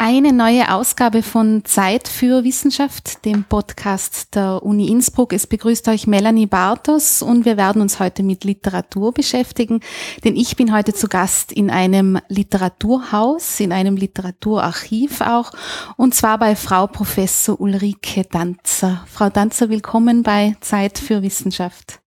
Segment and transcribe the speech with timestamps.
[0.00, 5.32] Eine neue Ausgabe von Zeit für Wissenschaft, dem Podcast der Uni Innsbruck.
[5.32, 9.80] Es begrüßt euch Melanie Bartos und wir werden uns heute mit Literatur beschäftigen,
[10.22, 15.50] denn ich bin heute zu Gast in einem Literaturhaus, in einem Literaturarchiv auch,
[15.96, 19.04] und zwar bei Frau Professor Ulrike Danzer.
[19.10, 21.98] Frau Danzer, willkommen bei Zeit für Wissenschaft.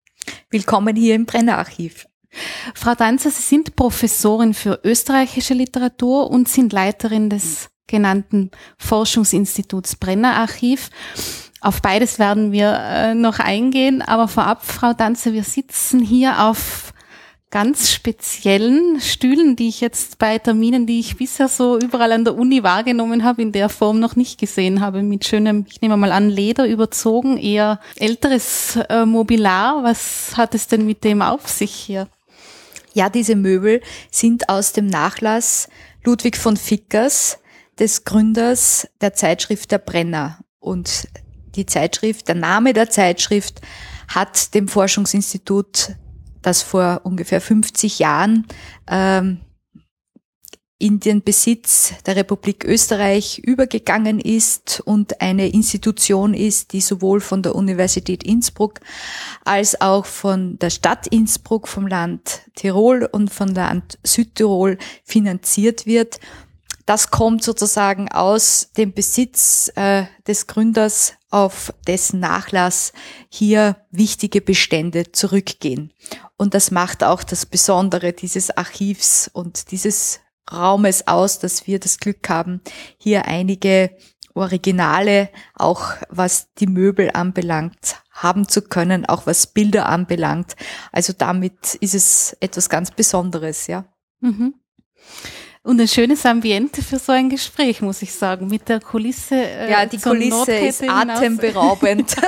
[0.50, 2.08] Willkommen hier im Brennerarchiv.
[2.74, 10.36] Frau Danzer, Sie sind Professorin für österreichische Literatur und sind Leiterin des genannten Forschungsinstituts Brenner
[10.38, 10.90] Archiv.
[11.60, 16.92] Auf beides werden wir äh, noch eingehen, aber vorab, Frau Danze, wir sitzen hier auf
[17.52, 22.36] ganz speziellen Stühlen, die ich jetzt bei Terminen, die ich bisher so überall an der
[22.36, 26.14] Uni wahrgenommen habe, in der Form noch nicht gesehen habe, mit schönem, ich nehme mal
[26.14, 29.84] an, Leder überzogen, eher älteres äh, Mobilar.
[29.84, 32.08] Was hat es denn mit dem auf sich hier?
[32.94, 35.70] Ja, diese Möbel sind aus dem Nachlass
[36.04, 37.38] Ludwig von Fickers,
[37.82, 40.40] des Gründers der Zeitschrift Der Brenner.
[40.60, 41.08] Und
[41.56, 43.60] die Zeitschrift, der Name der Zeitschrift
[44.08, 45.96] hat dem Forschungsinstitut,
[46.44, 48.46] das vor ungefähr 50 Jahren
[48.88, 49.40] ähm,
[50.78, 57.42] in den Besitz der Republik Österreich übergegangen ist und eine Institution ist, die sowohl von
[57.42, 58.80] der Universität Innsbruck
[59.44, 66.20] als auch von der Stadt Innsbruck, vom Land Tirol und von Land Südtirol finanziert wird
[66.92, 72.92] das kommt sozusagen aus dem Besitz äh, des Gründers, auf dessen Nachlass
[73.30, 75.94] hier wichtige Bestände zurückgehen.
[76.36, 80.20] Und das macht auch das Besondere dieses Archivs und dieses
[80.52, 82.60] Raumes aus, dass wir das Glück haben,
[82.98, 83.96] hier einige
[84.34, 90.58] Originale, auch was die Möbel anbelangt, haben zu können, auch was Bilder anbelangt.
[90.92, 93.86] Also damit ist es etwas ganz Besonderes, ja.
[94.20, 94.56] Mhm.
[95.64, 99.36] Und ein schönes Ambiente für so ein Gespräch, muss ich sagen, mit der Kulisse.
[99.36, 102.16] Äh, ja, die Kulisse ist atemberaubend.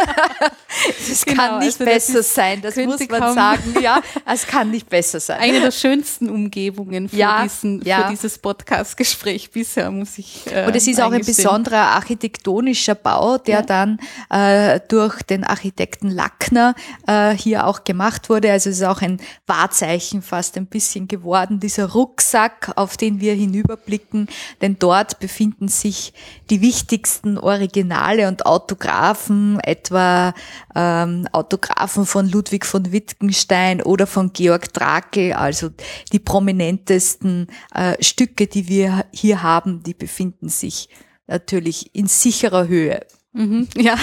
[0.99, 3.75] Es genau, kann nicht also besser das sein, das muss man sagen.
[3.79, 5.39] Ja, es kann nicht besser sein.
[5.39, 8.03] Eine der schönsten Umgebungen für, ja, diesen, ja.
[8.03, 13.37] für dieses Podcast-Gespräch bisher, muss ich äh, Und es ist auch ein besonderer architektonischer Bau,
[13.37, 13.61] der ja.
[13.61, 13.99] dann
[14.31, 16.73] äh, durch den Architekten Lackner
[17.05, 18.51] äh, hier auch gemacht wurde.
[18.51, 23.22] Also es ist auch ein Wahrzeichen fast ein bisschen geworden, dieser Rucksack, auf den wir
[23.31, 24.27] hinüberblicken,
[24.61, 26.11] denn dort befinden sich
[26.49, 30.33] die wichtigsten Originale und Autographen, etwa
[30.75, 35.69] ähm, Autographen von Ludwig von Wittgenstein oder von Georg Drakel, also
[36.11, 40.89] die prominentesten äh, Stücke, die wir hier haben, die befinden sich
[41.27, 43.05] natürlich in sicherer Höhe.
[43.35, 43.95] Mhm, ja,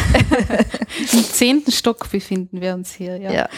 [1.13, 3.17] im zehnten Stock befinden wir uns hier.
[3.17, 3.33] Ja.
[3.33, 3.49] ja.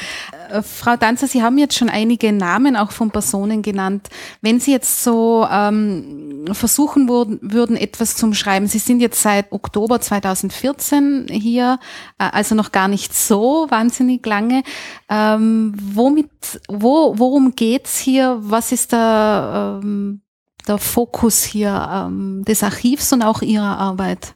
[0.51, 4.11] Äh, Frau Danzer, Sie haben jetzt schon einige Namen auch von Personen genannt.
[4.43, 9.51] Wenn Sie jetzt so ähm, versuchen würden, würden, etwas zum Schreiben, Sie sind jetzt seit
[9.51, 11.79] Oktober 2014 hier,
[12.19, 14.65] äh, also noch gar nicht so wahnsinnig lange.
[15.09, 16.29] Ähm, womit,
[16.69, 18.37] wo, worum geht's hier?
[18.43, 20.21] Was ist der, ähm,
[20.69, 24.35] der Fokus hier ähm, des Archivs und auch Ihrer Arbeit?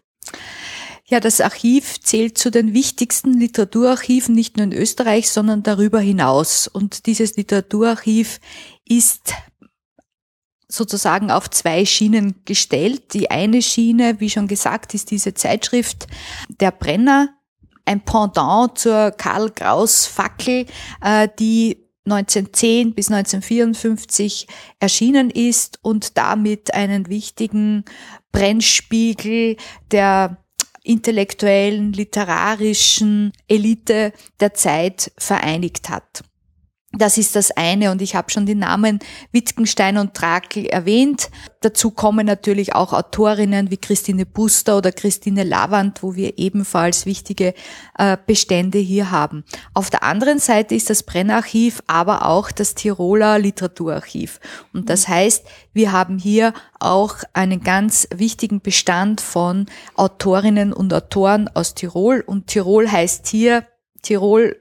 [1.09, 6.67] Ja, das Archiv zählt zu den wichtigsten Literaturarchiven nicht nur in Österreich, sondern darüber hinaus.
[6.67, 8.41] Und dieses Literaturarchiv
[8.84, 9.33] ist
[10.69, 13.15] sozusagen auf zwei Schienen gestellt.
[13.15, 16.09] Die eine Schiene, wie schon gesagt, ist diese Zeitschrift
[16.49, 17.28] Der Brenner,
[17.84, 20.66] ein Pendant zur Karl Kraus Fackel,
[21.00, 24.49] äh, die 1910 bis 1954
[24.81, 27.84] erschienen ist und damit einen wichtigen
[28.33, 29.56] Brennspiegel
[29.93, 30.39] der
[30.87, 36.23] intellektuellen, literarischen Elite der Zeit vereinigt hat.
[36.93, 41.31] Das ist das eine und ich habe schon die Namen Wittgenstein und Trakel erwähnt.
[41.61, 47.55] Dazu kommen natürlich auch Autorinnen wie Christine Buster oder Christine Lavand, wo wir ebenfalls wichtige
[47.99, 49.45] äh, Bestände hier haben.
[49.75, 54.41] Auf der anderen Seite ist das Brennarchiv aber auch das Tiroler Literaturarchiv.
[54.73, 55.45] Und das heißt,
[55.75, 59.66] wir haben hier auch einen ganz wichtigen Bestand von
[59.97, 62.22] Autorinnen und Autoren aus Tirol.
[62.27, 63.66] Und Tirol heißt hier
[64.03, 64.57] Tirol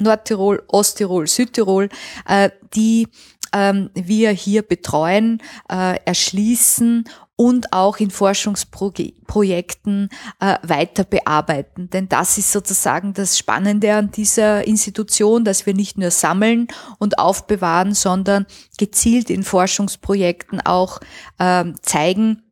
[0.00, 1.88] Nordtirol, Osttirol, Südtirol,
[2.26, 3.08] äh, die
[3.52, 7.04] ähm, wir hier betreuen, äh, erschließen
[7.36, 10.08] und auch in Forschungsprojekten
[10.40, 11.90] äh, weiter bearbeiten.
[11.90, 17.18] Denn das ist sozusagen das Spannende an dieser Institution, dass wir nicht nur sammeln und
[17.18, 18.46] aufbewahren, sondern
[18.78, 21.00] gezielt in Forschungsprojekten auch
[21.38, 22.42] ähm, zeigen,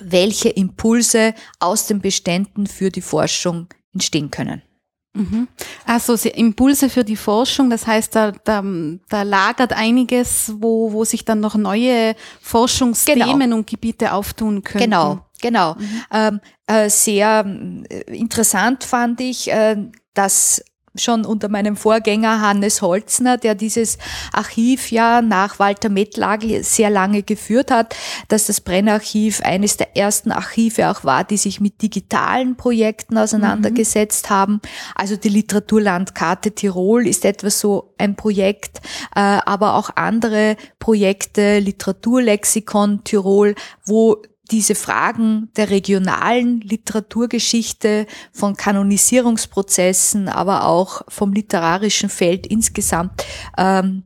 [0.00, 4.62] welche Impulse aus den Beständen für die Forschung entstehen können.
[5.14, 5.48] Mhm.
[5.84, 8.64] Also Impulse für die Forschung, das heißt, da, da,
[9.08, 13.56] da lagert einiges, wo, wo sich dann noch neue Forschungsthemen genau.
[13.56, 14.84] und Gebiete auftun können.
[14.84, 15.74] Genau, genau.
[15.74, 16.02] Mhm.
[16.10, 17.44] Ähm, äh, sehr
[17.90, 19.76] äh, interessant fand ich, äh,
[20.14, 20.64] dass
[20.94, 23.98] schon unter meinem Vorgänger Hannes Holzner, der dieses
[24.32, 27.96] Archiv ja nach Walter Mettlagel sehr lange geführt hat,
[28.28, 34.28] dass das Brennarchiv eines der ersten Archive auch war, die sich mit digitalen Projekten auseinandergesetzt
[34.28, 34.34] mhm.
[34.34, 34.60] haben.
[34.94, 38.80] Also die Literaturlandkarte Tirol ist etwas so ein Projekt,
[39.14, 43.54] äh, aber auch andere Projekte, Literaturlexikon Tirol,
[43.84, 53.24] wo diese Fragen der regionalen Literaturgeschichte, von Kanonisierungsprozessen, aber auch vom literarischen Feld insgesamt
[53.56, 54.04] ähm,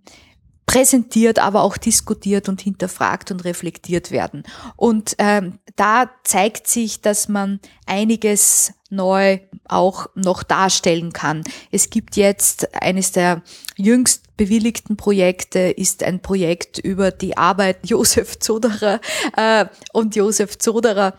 [0.66, 4.42] präsentiert, aber auch diskutiert und hinterfragt und reflektiert werden.
[4.74, 11.42] Und ähm, da zeigt sich, dass man einiges neu auch noch darstellen kann.
[11.70, 13.42] Es gibt jetzt eines der
[13.76, 19.00] jüngst bewilligten Projekte ist ein Projekt über die Arbeit Josef Zoderer
[19.36, 21.14] äh, und Josef Zoderer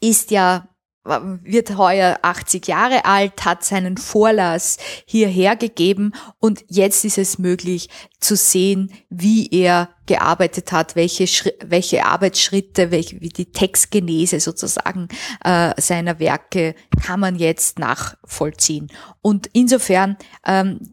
[0.00, 0.70] ist ja
[1.04, 7.88] wird heuer 80 Jahre alt, hat seinen Vorlass hierher gegeben und jetzt ist es möglich
[8.20, 11.24] zu sehen, wie er gearbeitet hat, welche,
[11.64, 15.08] welche Arbeitsschritte, welche, wie die Textgenese sozusagen
[15.42, 18.92] äh, seiner Werke kann man jetzt nachvollziehen.
[19.22, 20.92] Und insofern ähm,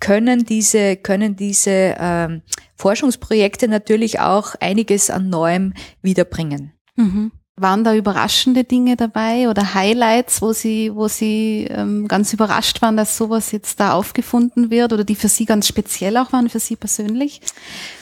[0.00, 2.42] können diese, können diese ähm,
[2.76, 6.72] Forschungsprojekte natürlich auch einiges an Neuem wiederbringen.
[6.96, 7.32] Mhm.
[7.56, 12.96] Waren da überraschende Dinge dabei oder Highlights, wo Sie, wo Sie ähm, ganz überrascht waren,
[12.96, 16.58] dass sowas jetzt da aufgefunden wird oder die für Sie ganz speziell auch waren, für
[16.58, 17.42] Sie persönlich?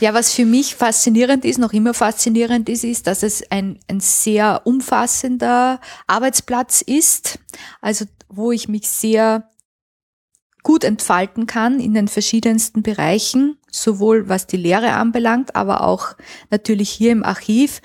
[0.00, 3.98] Ja, was für mich faszinierend ist, noch immer faszinierend ist, ist, dass es ein, ein
[3.98, 7.40] sehr umfassender Arbeitsplatz ist,
[7.80, 9.48] also wo ich mich sehr
[10.62, 16.14] gut entfalten kann in den verschiedensten Bereichen, sowohl was die Lehre anbelangt, aber auch
[16.50, 17.80] natürlich hier im Archiv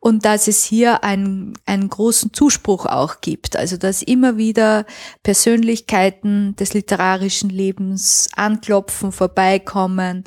[0.00, 3.56] und dass es hier einen, einen großen Zuspruch auch gibt.
[3.56, 4.86] Also dass immer wieder
[5.22, 10.24] Persönlichkeiten des literarischen Lebens anklopfen, vorbeikommen,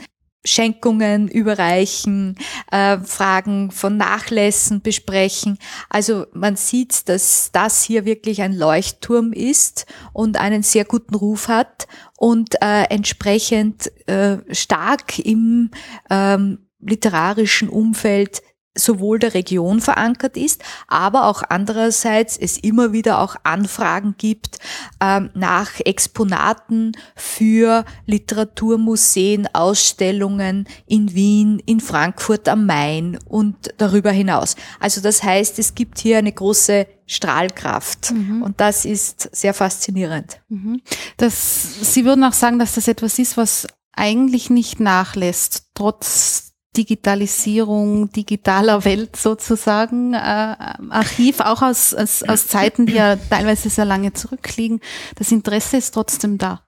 [0.48, 2.36] Schenkungen überreichen,
[2.72, 5.60] äh, Fragen von Nachlässen besprechen.
[5.90, 11.48] Also man sieht, dass das hier wirklich ein Leuchtturm ist und einen sehr guten Ruf
[11.48, 15.72] hat und äh, entsprechend äh, stark im
[16.10, 18.42] ähm, literarischen Umfeld
[18.78, 24.60] sowohl der Region verankert ist, aber auch andererseits es immer wieder auch Anfragen gibt
[25.02, 34.56] ähm, nach Exponaten für Literaturmuseen, Ausstellungen in Wien, in Frankfurt am Main und darüber hinaus.
[34.80, 38.12] Also das heißt, es gibt hier eine große Strahlkraft.
[38.12, 38.42] Mhm.
[38.44, 40.42] Und das ist sehr faszinierend.
[40.50, 40.82] Mhm.
[41.16, 48.12] Das, Sie würden auch sagen, dass das etwas ist, was eigentlich nicht nachlässt, trotz Digitalisierung
[48.12, 54.14] digitaler Welt sozusagen, äh, Archiv, auch aus, aus, aus Zeiten, die ja teilweise sehr lange
[54.14, 54.80] zurückliegen.
[55.16, 56.62] Das Interesse ist trotzdem da.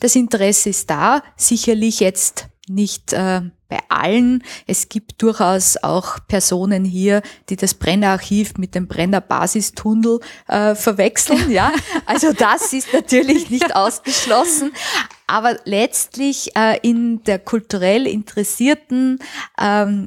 [0.00, 4.42] Das Interesse ist da, sicherlich jetzt nicht äh, bei allen.
[4.66, 11.50] Es gibt durchaus auch Personen hier, die das Brennerarchiv mit dem Brenner Basistunnel äh, verwechseln.
[11.50, 11.72] Ja,
[12.04, 14.72] also das ist natürlich nicht ausgeschlossen.
[15.26, 19.18] Aber letztlich äh, in der kulturell interessierten
[19.60, 20.06] ähm,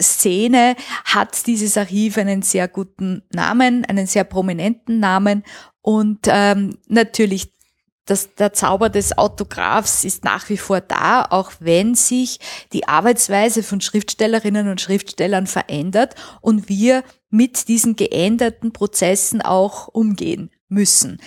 [0.00, 5.44] Szene hat dieses Archiv einen sehr guten Namen, einen sehr prominenten Namen
[5.82, 7.52] und ähm, natürlich
[8.08, 12.40] das, der Zauber des Autographs ist nach wie vor da, auch wenn sich
[12.72, 20.50] die Arbeitsweise von Schriftstellerinnen und Schriftstellern verändert und wir mit diesen geänderten Prozessen auch umgehen
[20.68, 21.20] müssen.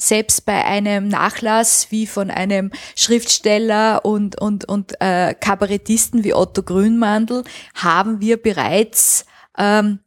[0.00, 6.62] Selbst bei einem Nachlass wie von einem Schriftsteller und, und, und äh, Kabarettisten wie Otto
[6.62, 9.26] Grünmandl haben wir bereits
[9.58, 10.00] ähm,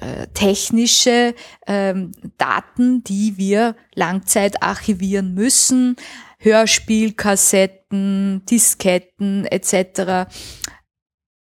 [0.00, 1.34] äh, technische
[1.66, 5.96] ähm, Daten, die wir Langzeit archivieren müssen,
[6.38, 10.30] Hörspielkassetten, Disketten etc.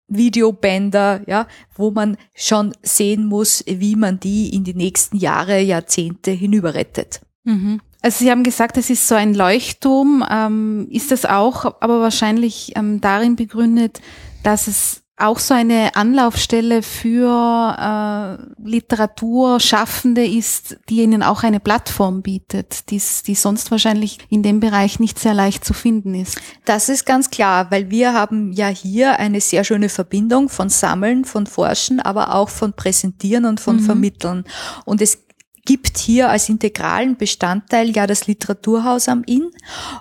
[0.09, 6.31] Videobänder, ja, wo man schon sehen muss, wie man die in die nächsten Jahre, Jahrzehnte
[6.31, 7.21] hinüberrettet.
[7.45, 7.81] Mhm.
[8.03, 10.25] Also Sie haben gesagt, es ist so ein Leuchtturm.
[10.29, 14.01] Ähm, ist das auch aber wahrscheinlich ähm, darin begründet,
[14.43, 22.23] dass es auch so eine Anlaufstelle für äh, Literaturschaffende ist, die ihnen auch eine Plattform
[22.23, 26.41] bietet, die, die sonst wahrscheinlich in dem Bereich nicht sehr leicht zu finden ist.
[26.65, 31.25] Das ist ganz klar, weil wir haben ja hier eine sehr schöne Verbindung von Sammeln,
[31.25, 33.81] von Forschen, aber auch von Präsentieren und von mhm.
[33.81, 34.45] Vermitteln.
[34.87, 35.19] Und es
[35.71, 39.53] gibt hier als integralen Bestandteil ja das Literaturhaus am Inn.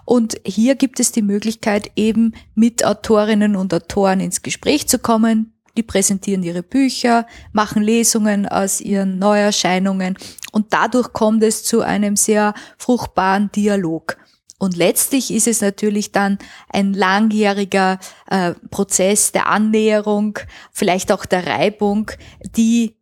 [0.03, 5.53] Und hier gibt es die Möglichkeit, eben mit Autorinnen und Autoren ins Gespräch zu kommen.
[5.77, 10.17] Die präsentieren ihre Bücher, machen Lesungen aus ihren Neuerscheinungen
[10.51, 14.17] und dadurch kommt es zu einem sehr fruchtbaren Dialog.
[14.57, 20.39] Und letztlich ist es natürlich dann ein langjähriger äh, Prozess der Annäherung,
[20.71, 22.09] vielleicht auch der Reibung,
[22.55, 22.95] die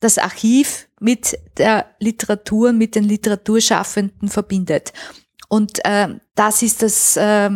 [0.00, 4.92] das Archiv mit der Literatur, mit den Literaturschaffenden verbindet.
[5.48, 7.50] Und äh, das ist das äh,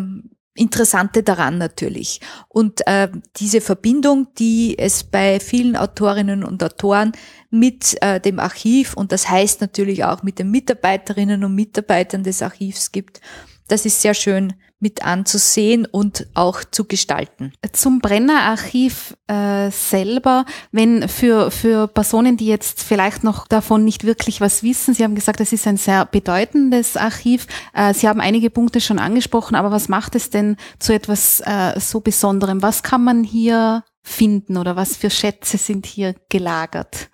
[0.57, 2.21] Interessante daran natürlich.
[2.49, 7.11] Und äh, diese Verbindung, die es bei vielen Autorinnen und Autoren
[7.51, 12.41] mit äh, dem Archiv und das heißt natürlich auch mit den Mitarbeiterinnen und Mitarbeitern des
[12.41, 13.21] Archivs gibt,
[13.69, 14.55] das ist sehr schön
[14.85, 17.53] mit anzusehen und auch zu gestalten.
[17.73, 24.43] Zum Brenner-Archiv äh, selber, wenn für, für Personen, die jetzt vielleicht noch davon nicht wirklich
[24.43, 27.47] was wissen, Sie haben gesagt, es ist ein sehr bedeutendes Archiv.
[27.73, 31.81] Äh, Sie haben einige Punkte schon angesprochen, aber was macht es denn zu etwas äh,
[31.81, 32.61] so Besonderem?
[32.61, 37.09] Was kann man hier finden oder was für Schätze sind hier gelagert?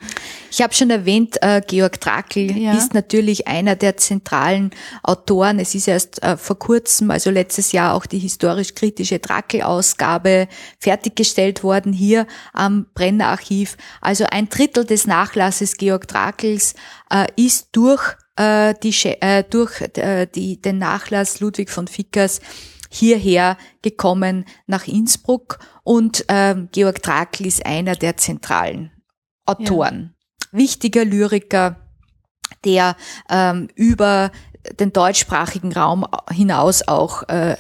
[0.50, 2.72] Ich habe schon erwähnt, äh, Georg Trakl ja.
[2.72, 4.72] ist natürlich einer der zentralen
[5.04, 5.60] Autoren.
[5.60, 10.48] Es ist erst äh, vor kurzem, also letztes Jahr, auch die historisch-kritische Trakl-Ausgabe
[10.80, 13.76] fertiggestellt worden hier am Brenner Archiv.
[14.00, 16.74] Also ein Drittel des Nachlasses Georg Trakls
[17.10, 18.02] äh, ist durch,
[18.34, 22.40] äh, die, äh, durch äh, die, den Nachlass Ludwig von Fickers
[22.90, 28.90] hierher gekommen nach Innsbruck und ähm, Georg Trakl ist einer der zentralen
[29.46, 30.14] Autoren.
[30.52, 30.58] Ja.
[30.58, 31.76] Wichtiger Lyriker,
[32.64, 32.96] der
[33.30, 34.32] ähm, über
[34.78, 37.56] den deutschsprachigen Raum hinaus auch äh,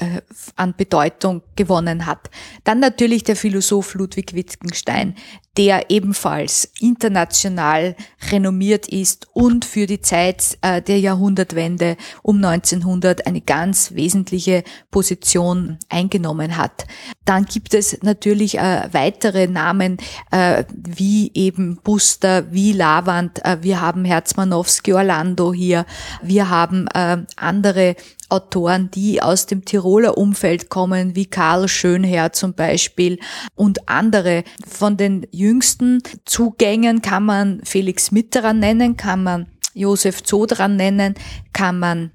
[0.56, 2.30] an Bedeutung gewonnen hat.
[2.64, 5.14] Dann natürlich der Philosoph Ludwig Wittgenstein,
[5.56, 7.96] der ebenfalls international
[8.30, 15.78] renommiert ist und für die Zeit äh, der Jahrhundertwende um 1900 eine ganz wesentliche Position
[15.88, 16.86] eingenommen hat.
[17.24, 19.98] Dann gibt es natürlich äh, weitere Namen
[20.30, 23.44] äh, wie eben Buster, wie Lavand.
[23.44, 25.84] Äh, wir haben Herzmanowski Orlando hier.
[26.22, 27.96] Wir haben äh, andere
[28.28, 33.18] Autoren, die aus dem Tiroler Umfeld kommen, wie Karl Schönherr zum Beispiel
[33.54, 34.44] und andere.
[34.66, 41.14] Von den jüngsten Zugängen kann man Felix Mitterer nennen, kann man Josef Zodran nennen,
[41.52, 42.12] kann man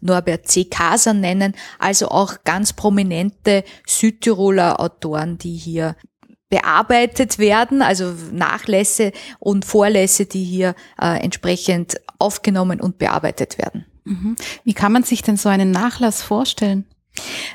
[0.00, 0.64] Norbert C.
[0.64, 5.96] Kaser nennen, also auch ganz prominente Südtiroler Autoren, die hier
[6.48, 13.86] bearbeitet werden, also Nachlässe und Vorlässe, die hier äh, entsprechend aufgenommen und bearbeitet werden.
[14.04, 14.36] Mhm.
[14.64, 16.86] Wie kann man sich denn so einen Nachlass vorstellen?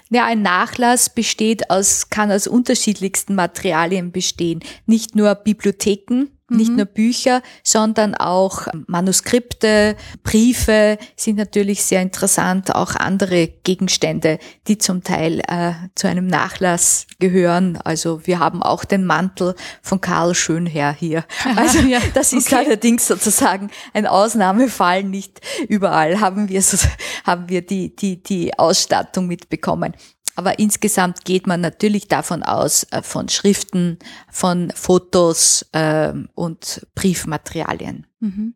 [0.10, 4.62] Ja, ein Nachlass besteht aus, kann aus unterschiedlichsten Materialien bestehen.
[4.86, 6.77] Nicht nur Bibliotheken, nicht mhm.
[6.77, 15.04] nur Bücher, sondern auch Manuskripte, Briefe sind natürlich sehr interessant, auch andere Gegenstände, die zum
[15.04, 17.77] Teil äh, zu einem Nachlass gehören.
[17.84, 21.25] Also wir haben auch den Mantel von Karl Schönherr hier.
[21.56, 22.66] Also ja, das ist okay.
[22.66, 25.04] allerdings sozusagen ein Ausnahmefall.
[25.04, 26.77] Nicht überall haben wir so,
[27.25, 29.94] haben wir die die die Ausstattung mitbekommen.
[30.38, 33.98] Aber insgesamt geht man natürlich davon aus, äh, von Schriften,
[34.32, 38.06] von Fotos äh, und Briefmaterialien.
[38.20, 38.53] Mhm.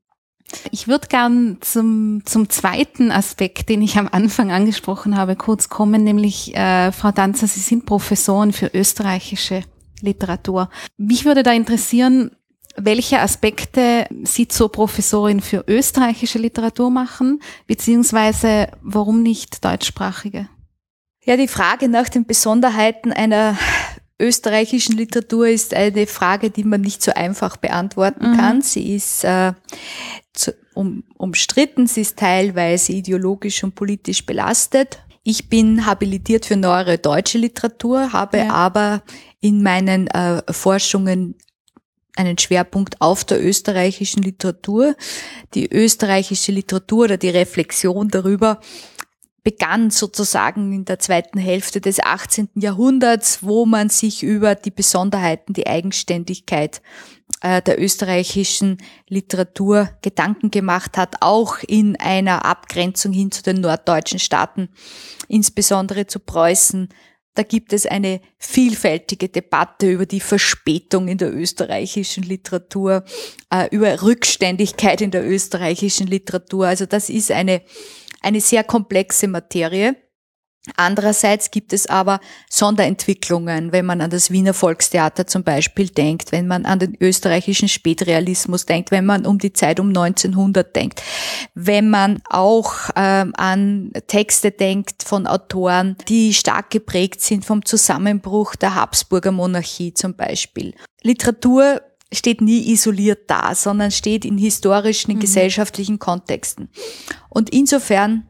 [0.69, 6.03] Ich würde gern zum, zum zweiten Aspekt, den ich am Anfang angesprochen habe, kurz kommen,
[6.03, 9.63] nämlich äh, Frau Danzer, Sie sind Professorin für österreichische
[10.01, 10.69] Literatur.
[10.97, 12.29] Mich würde da interessieren,
[12.75, 20.47] welche Aspekte Sie zur Professorin für österreichische Literatur machen, beziehungsweise warum nicht deutschsprachige?
[21.24, 23.58] Ja, die Frage nach den Besonderheiten einer
[24.20, 28.38] österreichischen Literatur ist eine Frage, die man nicht so einfach beantworten mhm.
[28.38, 28.62] kann.
[28.62, 29.54] Sie ist äh,
[30.34, 35.00] zu, um, umstritten, sie ist teilweise ideologisch und politisch belastet.
[35.24, 38.50] Ich bin habilitiert für neuere deutsche Literatur, habe ja.
[38.50, 39.04] aber
[39.40, 41.36] in meinen äh, Forschungen
[42.16, 44.96] einen Schwerpunkt auf der österreichischen Literatur.
[45.54, 48.60] Die österreichische Literatur oder die Reflexion darüber
[49.43, 52.50] begann sozusagen in der zweiten Hälfte des 18.
[52.55, 56.81] Jahrhunderts, wo man sich über die Besonderheiten, die Eigenständigkeit
[57.41, 64.19] äh, der österreichischen Literatur Gedanken gemacht hat, auch in einer Abgrenzung hin zu den norddeutschen
[64.19, 64.69] Staaten,
[65.27, 66.89] insbesondere zu Preußen.
[67.33, 73.05] Da gibt es eine vielfältige Debatte über die Verspätung in der österreichischen Literatur,
[73.50, 76.67] äh, über Rückständigkeit in der österreichischen Literatur.
[76.67, 77.62] Also das ist eine
[78.22, 79.96] eine sehr komplexe Materie.
[80.75, 86.46] Andererseits gibt es aber Sonderentwicklungen, wenn man an das Wiener Volkstheater zum Beispiel denkt, wenn
[86.46, 91.01] man an den österreichischen Spätrealismus denkt, wenn man um die Zeit um 1900 denkt,
[91.56, 98.56] wenn man auch ähm, an Texte denkt von Autoren, die stark geprägt sind vom Zusammenbruch
[98.56, 100.75] der Habsburger Monarchie zum Beispiel.
[101.01, 101.82] Literatur
[102.13, 105.20] steht nie isoliert da, sondern steht in historischen, mhm.
[105.20, 106.70] gesellschaftlichen Kontexten.
[107.30, 108.27] Und insofern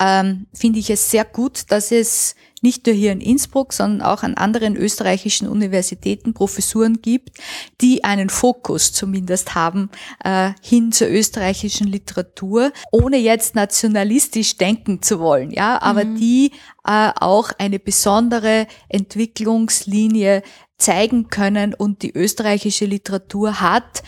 [0.00, 2.34] ähm, finde ich es sehr gut, dass es
[2.64, 7.38] nicht nur hier in Innsbruck, sondern auch an anderen österreichischen Universitäten Professuren gibt,
[7.82, 9.90] die einen Fokus zumindest haben
[10.24, 16.16] äh, hin zur österreichischen Literatur, ohne jetzt nationalistisch denken zu wollen, ja, aber mhm.
[16.16, 16.52] die
[16.86, 20.42] äh, auch eine besondere Entwicklungslinie
[20.78, 24.02] zeigen können und die österreichische Literatur hat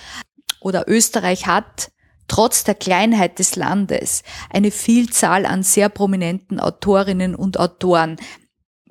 [0.60, 1.90] oder Österreich hat
[2.28, 8.16] trotz der Kleinheit des Landes eine Vielzahl an sehr prominenten Autorinnen und Autoren.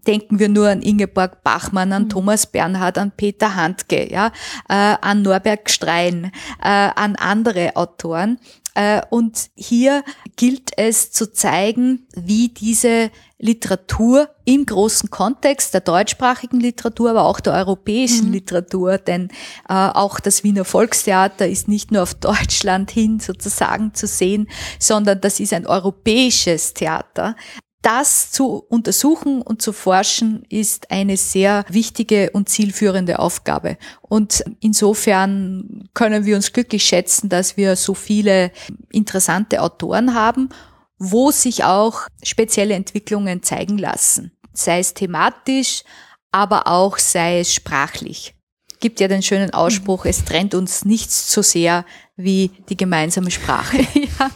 [0.07, 2.09] Denken wir nur an Ingeborg Bachmann, an mhm.
[2.09, 4.27] Thomas Bernhard, an Peter Handke, ja,
[4.69, 8.39] äh, an Norberg Strein, äh, an andere Autoren.
[8.75, 10.03] Äh, und hier
[10.35, 17.39] gilt es zu zeigen, wie diese Literatur im großen Kontext der deutschsprachigen Literatur, aber auch
[17.39, 18.33] der europäischen mhm.
[18.33, 19.29] Literatur, denn
[19.67, 24.47] äh, auch das Wiener Volkstheater ist nicht nur auf Deutschland hin sozusagen zu sehen,
[24.79, 27.35] sondern das ist ein europäisches Theater.
[27.81, 33.77] Das zu untersuchen und zu forschen ist eine sehr wichtige und zielführende Aufgabe.
[34.01, 38.51] Und insofern können wir uns glücklich schätzen, dass wir so viele
[38.89, 40.49] interessante Autoren haben
[40.97, 44.31] wo sich auch spezielle Entwicklungen zeigen lassen.
[44.53, 45.83] Sei es thematisch,
[46.31, 48.33] aber auch sei es sprachlich.
[48.79, 51.85] Gibt ja den schönen Ausspruch, es trennt uns nichts so sehr
[52.15, 53.77] wie die gemeinsame Sprache.
[53.93, 54.29] ja.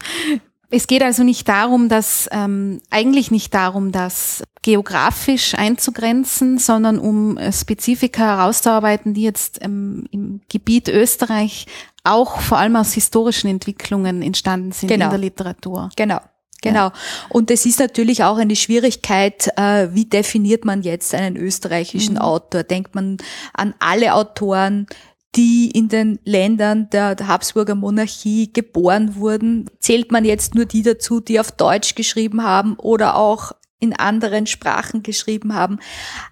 [0.71, 7.39] Es geht also nicht darum, dass ähm, eigentlich nicht darum, das geografisch einzugrenzen, sondern um
[7.51, 11.65] Spezifika herauszuarbeiten, die jetzt ähm, im Gebiet Österreich
[12.03, 15.05] auch vor allem aus historischen Entwicklungen entstanden sind genau.
[15.05, 15.89] in der Literatur.
[15.95, 16.19] Genau.
[16.61, 16.87] Genau.
[16.87, 16.93] Ja.
[17.29, 22.21] Und es ist natürlich auch eine Schwierigkeit, äh, wie definiert man jetzt einen österreichischen mhm.
[22.21, 22.63] Autor?
[22.63, 23.17] Denkt man
[23.53, 24.87] an alle Autoren,
[25.35, 29.69] die in den Ländern der, der Habsburger Monarchie geboren wurden?
[29.79, 34.45] Zählt man jetzt nur die dazu, die auf Deutsch geschrieben haben oder auch in anderen
[34.45, 35.79] Sprachen geschrieben haben.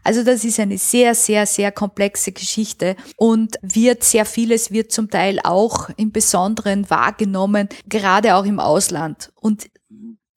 [0.04, 5.10] Also das ist eine sehr, sehr, sehr komplexe Geschichte und wird sehr vieles wird zum
[5.10, 9.32] Teil auch im Besonderen wahrgenommen, gerade auch im Ausland.
[9.36, 9.70] Und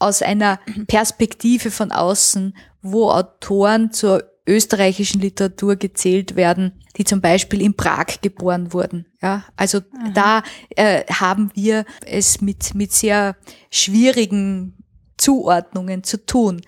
[0.01, 0.59] aus einer
[0.89, 8.21] Perspektive von außen, wo Autoren zur österreichischen Literatur gezählt werden, die zum Beispiel in Prag
[8.21, 9.07] geboren wurden.
[9.23, 10.15] Ja, also mhm.
[10.15, 13.37] da äh, haben wir es mit mit sehr
[13.71, 14.75] schwierigen
[15.19, 16.63] Zuordnungen zu tun.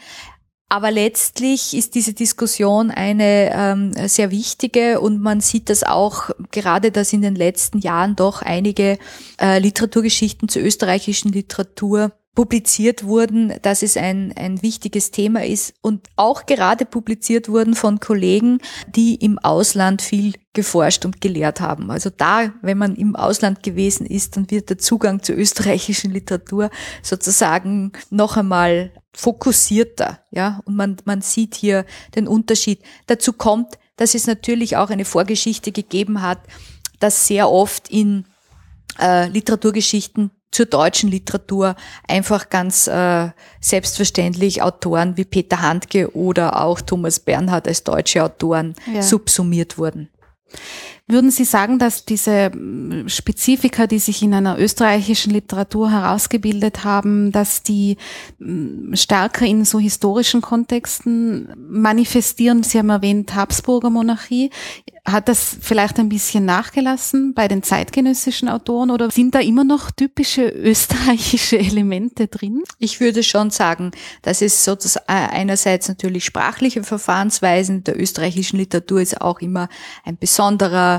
[0.69, 6.91] Aber letztlich ist diese Diskussion eine ähm, sehr wichtige und man sieht das auch gerade,
[6.91, 8.99] dass in den letzten Jahren doch einige
[9.39, 16.09] äh, Literaturgeschichten zur österreichischen Literatur publiziert wurden, dass es ein, ein wichtiges Thema ist und
[16.17, 21.91] auch gerade publiziert wurden von Kollegen, die im Ausland viel geforscht und gelehrt haben.
[21.91, 26.71] Also da, wenn man im Ausland gewesen ist, dann wird der Zugang zur österreichischen Literatur
[27.03, 32.81] sozusagen noch einmal fokussierter, ja, und man, man sieht hier den Unterschied.
[33.07, 36.39] Dazu kommt, dass es natürlich auch eine Vorgeschichte gegeben hat,
[36.99, 38.25] dass sehr oft in
[38.99, 41.75] äh, Literaturgeschichten zur deutschen Literatur
[42.07, 48.75] einfach ganz äh, selbstverständlich Autoren wie Peter Handke oder auch Thomas Bernhard als deutsche Autoren
[48.95, 49.03] ja.
[49.03, 50.09] subsumiert wurden.
[51.09, 57.33] Würden Sie sagen, dass diese hm, Spezifika, die sich in einer österreichischen Literatur herausgebildet haben,
[57.33, 57.97] dass die
[58.39, 62.63] hm, stärker in so historischen Kontexten manifestieren?
[62.63, 64.51] Sie haben erwähnt Habsburger Monarchie.
[65.05, 69.91] Hat das vielleicht ein bisschen nachgelassen bei den zeitgenössischen Autoren oder sind da immer noch
[69.91, 72.63] typische österreichische Elemente drin?
[72.79, 73.91] Ich würde schon sagen,
[74.23, 79.69] dass es sozusagen äh, einerseits natürlich sprachliche Verfahrensweisen der österreichischen Literatur ist auch immer
[80.05, 80.92] ein besonderer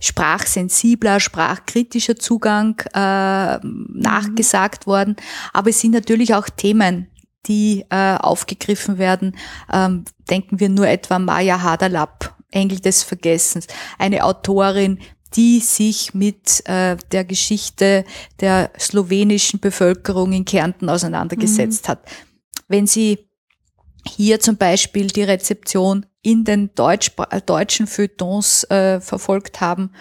[0.00, 5.16] sprachsensibler, sprachkritischer Zugang äh, nachgesagt worden,
[5.52, 7.08] aber es sind natürlich auch Themen,
[7.46, 9.36] die äh, aufgegriffen werden.
[9.72, 13.66] Ähm, denken wir nur etwa Maya Haderlapp Engel des Vergessens,
[13.98, 14.98] eine Autorin,
[15.34, 18.04] die sich mit äh, der Geschichte
[18.40, 21.88] der slowenischen Bevölkerung in Kärnten auseinandergesetzt mhm.
[21.88, 22.00] hat.
[22.66, 23.29] Wenn Sie
[24.06, 27.12] hier zum Beispiel die Rezeption in den Deutsch,
[27.46, 29.92] deutschen Feuilletons äh, verfolgt haben,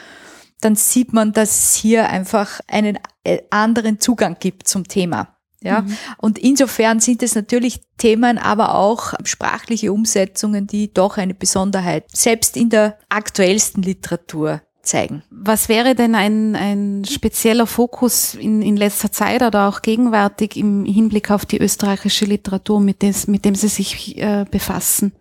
[0.62, 5.36] dann sieht man, dass es hier einfach einen äh, anderen Zugang gibt zum Thema.
[5.62, 5.98] Ja, mhm.
[6.20, 12.56] und insofern sind es natürlich Themen, aber auch sprachliche Umsetzungen, die doch eine Besonderheit selbst
[12.56, 15.23] in der aktuellsten Literatur zeigen.
[15.30, 20.86] Was wäre denn ein, ein spezieller Fokus in, in letzter Zeit oder auch gegenwärtig im
[20.86, 25.13] Hinblick auf die österreichische Literatur, mit, des, mit dem Sie sich äh, befassen?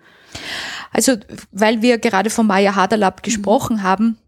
[0.93, 1.13] Also,
[1.53, 3.83] weil wir gerade von Maya Haderlab gesprochen mhm.
[3.83, 4.19] haben,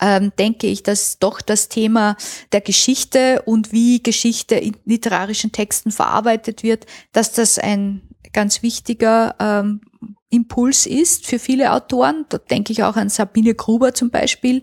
[0.00, 2.16] ähm, denke ich, dass doch das Thema
[2.52, 8.02] der Geschichte und wie Geschichte in literarischen Texten verarbeitet wird, dass das ein
[8.34, 9.80] ganz wichtiger ähm,
[10.28, 12.26] Impuls ist für viele Autoren.
[12.28, 14.62] Da denke ich auch an Sabine Gruber zum Beispiel,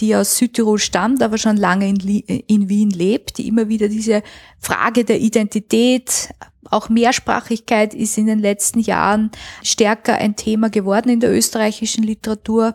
[0.00, 4.22] die aus Südtirol stammt, aber schon lange in, in Wien lebt, die immer wieder diese
[4.58, 6.30] Frage der Identität,
[6.70, 9.30] auch Mehrsprachigkeit ist in den letzten Jahren
[9.62, 12.74] stärker ein Thema geworden in der österreichischen Literatur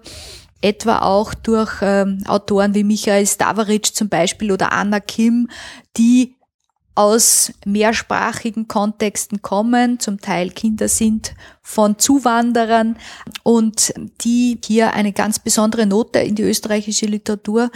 [0.62, 5.49] etwa auch durch ähm, Autoren wie Michael Stavaric zum Beispiel oder Anna Kim,
[5.97, 6.36] die
[6.95, 12.97] aus mehrsprachigen Kontexten kommen, zum Teil Kinder sind von Zuwanderern
[13.43, 17.71] und die hier eine ganz besondere Note in die österreichische Literatur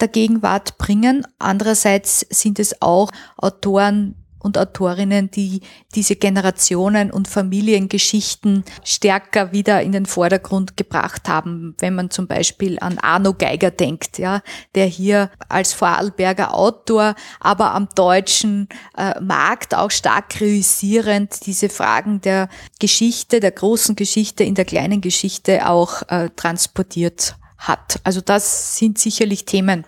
[0.00, 1.26] der Gegenwart bringen.
[1.38, 5.60] Andererseits sind es auch Autoren und Autorinnen, die
[5.94, 11.74] diese Generationen und Familiengeschichten stärker wieder in den Vordergrund gebracht haben.
[11.78, 14.42] Wenn man zum Beispiel an Arno Geiger denkt, ja,
[14.74, 22.20] der hier als Vorarlberger Autor, aber am deutschen äh, Markt auch stark realisierend diese Fragen
[22.20, 22.48] der
[22.78, 28.00] Geschichte, der großen Geschichte in der kleinen Geschichte auch äh, transportiert hat.
[28.04, 29.84] Also das sind sicherlich Themen,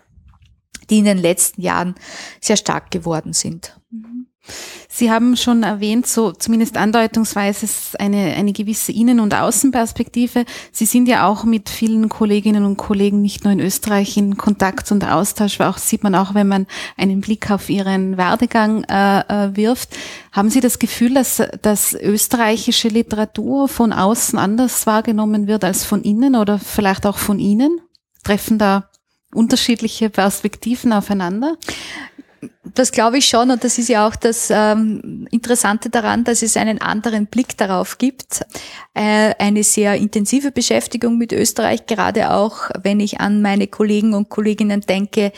[0.91, 1.95] die in den letzten Jahren
[2.41, 3.79] sehr stark geworden sind.
[4.89, 7.67] Sie haben schon erwähnt, so zumindest andeutungsweise
[7.99, 10.45] eine, eine gewisse Innen- und Außenperspektive.
[10.71, 14.91] Sie sind ja auch mit vielen Kolleginnen und Kollegen nicht nur in Österreich in Kontakt
[14.93, 19.57] und Austausch, auch sieht man auch, wenn man einen Blick auf Ihren Werdegang äh, äh,
[19.57, 19.97] wirft.
[20.33, 26.03] Haben Sie das Gefühl, dass, dass österreichische Literatur von außen anders wahrgenommen wird als von
[26.03, 27.81] innen oder vielleicht auch von Ihnen?
[28.25, 28.89] Treffen da
[29.35, 31.57] unterschiedliche Perspektiven aufeinander?
[32.75, 36.57] Das glaube ich schon und das ist ja auch das ähm, Interessante daran, dass es
[36.57, 38.43] einen anderen Blick darauf gibt.
[38.95, 44.29] Äh, eine sehr intensive Beschäftigung mit Österreich, gerade auch wenn ich an meine Kollegen und
[44.29, 45.33] Kolleginnen denke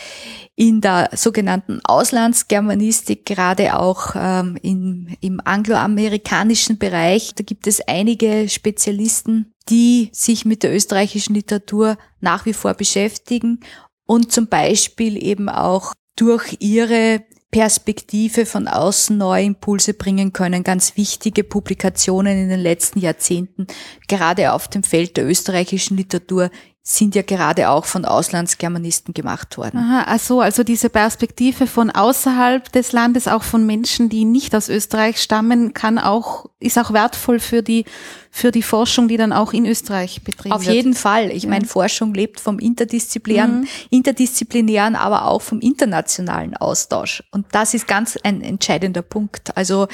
[0.54, 7.34] in der sogenannten Auslandsgermanistik, gerade auch ähm, in, im angloamerikanischen Bereich.
[7.34, 13.60] Da gibt es einige Spezialisten, die sich mit der österreichischen Literatur nach wie vor beschäftigen
[14.06, 20.64] und zum Beispiel eben auch durch ihre Perspektive von außen neue Impulse bringen können.
[20.64, 23.68] Ganz wichtige Publikationen in den letzten Jahrzehnten,
[24.08, 26.50] gerade auf dem Feld der österreichischen Literatur,
[26.86, 29.78] sind ja gerade auch von Auslandsgermanisten gemacht worden.
[29.78, 34.68] Aha, also, also diese Perspektive von außerhalb des Landes, auch von Menschen, die nicht aus
[34.68, 37.86] Österreich stammen, kann auch, ist auch wertvoll für die,
[38.30, 40.68] für die Forschung, die dann auch in Österreich betrieben Auf wird.
[40.68, 41.30] Auf jeden Fall.
[41.30, 41.48] Ich ja.
[41.48, 43.68] meine, Forschung lebt vom interdisziplinären, mhm.
[43.88, 47.22] interdisziplinären, aber auch vom internationalen Austausch.
[47.30, 49.56] Und das ist ganz ein entscheidender Punkt.
[49.56, 49.88] Also,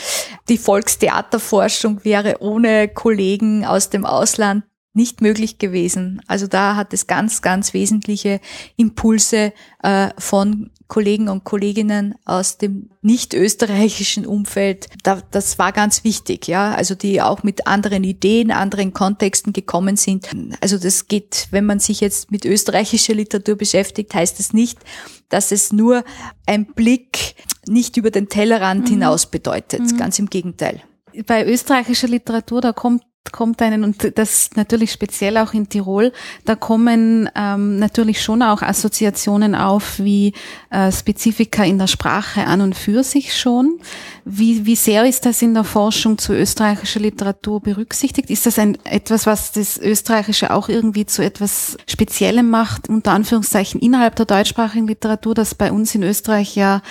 [0.49, 6.21] die Volkstheaterforschung wäre ohne Kollegen aus dem Ausland nicht möglich gewesen.
[6.27, 8.41] Also da hat es ganz, ganz wesentliche
[8.77, 14.89] Impulse äh, von Kollegen und Kolleginnen aus dem nicht österreichischen Umfeld.
[15.05, 16.75] Da, das war ganz wichtig, ja.
[16.75, 20.29] Also die auch mit anderen Ideen, anderen Kontexten gekommen sind.
[20.61, 24.81] Also das geht, wenn man sich jetzt mit österreichischer Literatur beschäftigt, heißt es das nicht,
[25.29, 26.05] dass es nur
[26.47, 28.95] ein Blick nicht über den Tellerrand mhm.
[28.95, 29.81] hinaus bedeutet.
[29.81, 29.97] Mhm.
[29.97, 30.83] Ganz im Gegenteil.
[31.27, 36.13] Bei österreichischer Literatur, da kommt kommt einen, und das natürlich speziell auch in Tirol,
[36.47, 40.33] da kommen ähm, natürlich schon auch Assoziationen auf wie
[40.71, 43.79] äh, Spezifika in der Sprache an und für sich schon.
[44.25, 48.31] Wie, wie sehr ist das in der Forschung zu österreichischer Literatur berücksichtigt?
[48.31, 53.81] Ist das ein, etwas, was das Österreichische auch irgendwie zu etwas Speziellem macht, unter Anführungszeichen
[53.81, 56.83] innerhalb der deutschsprachigen Literatur, das bei uns in Österreich ja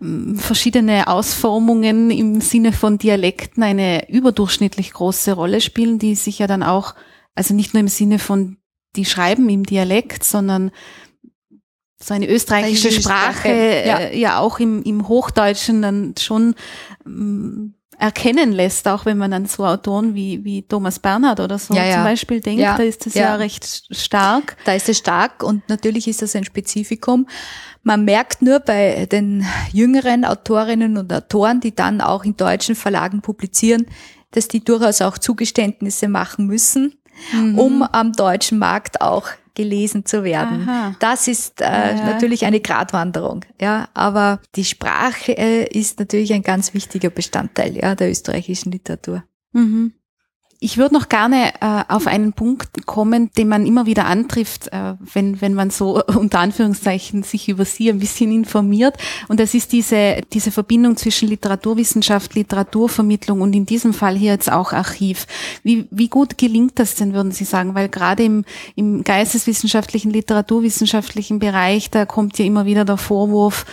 [0.00, 6.62] verschiedene Ausformungen im Sinne von Dialekten eine überdurchschnittlich große Rolle spielen, die sich ja dann
[6.62, 6.94] auch,
[7.34, 8.58] also nicht nur im Sinne von,
[8.94, 10.70] die schreiben im Dialekt, sondern
[12.00, 13.98] so eine österreichische Sprache, Sprache ja.
[13.98, 14.38] Äh, ja.
[14.38, 16.54] auch im, im Hochdeutschen dann schon
[17.04, 21.74] ähm, erkennen lässt, auch wenn man an so Autoren wie, wie Thomas Bernhard oder so
[21.74, 21.94] ja, ja.
[21.94, 23.34] zum Beispiel denkt, da ist das ja.
[23.34, 24.56] recht stark.
[24.64, 27.26] Da ist es stark und natürlich ist das ein Spezifikum.
[27.88, 33.22] Man merkt nur bei den jüngeren Autorinnen und Autoren, die dann auch in deutschen Verlagen
[33.22, 33.86] publizieren,
[34.32, 36.96] dass die durchaus auch Zugeständnisse machen müssen,
[37.32, 37.58] mhm.
[37.58, 40.68] um am deutschen Markt auch gelesen zu werden.
[40.68, 40.96] Aha.
[40.98, 42.04] Das ist äh, ja.
[42.04, 47.94] natürlich eine Gratwanderung, ja, aber die Sprache äh, ist natürlich ein ganz wichtiger Bestandteil ja,
[47.94, 49.24] der österreichischen Literatur.
[49.52, 49.94] Mhm.
[50.60, 54.94] Ich würde noch gerne äh, auf einen Punkt kommen, den man immer wieder antrifft, äh,
[54.98, 58.96] wenn, wenn man so unter Anführungszeichen sich über sie ein bisschen informiert.
[59.28, 64.50] Und das ist diese, diese Verbindung zwischen Literaturwissenschaft, Literaturvermittlung und in diesem Fall hier jetzt
[64.50, 65.28] auch Archiv.
[65.62, 67.76] Wie, wie gut gelingt das denn, würden Sie sagen?
[67.76, 68.44] Weil gerade im,
[68.74, 73.64] im geisteswissenschaftlichen, literaturwissenschaftlichen Bereich, da kommt ja immer wieder der Vorwurf,